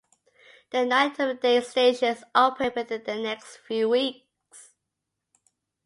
The 0.71 0.83
nine 0.83 1.11
intermediate 1.11 1.67
stations 1.67 2.23
opened 2.33 2.73
within 2.75 3.03
the 3.03 3.17
next 3.17 3.57
few 3.57 3.87
weeks. 3.87 4.71